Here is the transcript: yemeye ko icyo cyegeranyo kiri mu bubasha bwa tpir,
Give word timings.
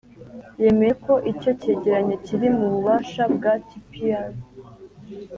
yemeye 0.61 0.93
ko 1.05 1.13
icyo 1.31 1.51
cyegeranyo 1.59 2.15
kiri 2.25 2.47
mu 2.57 2.65
bubasha 2.73 3.23
bwa 3.35 3.53
tpir, 3.67 4.29